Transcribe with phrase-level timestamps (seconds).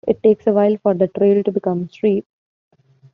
[0.07, 2.25] It takes a while for the trail to become steep.